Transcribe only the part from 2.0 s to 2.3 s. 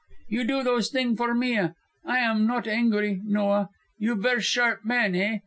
I